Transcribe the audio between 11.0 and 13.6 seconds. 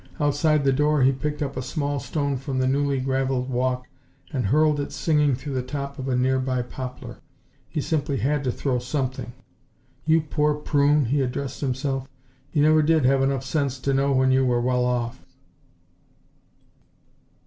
he addressed himself. "You never did have enough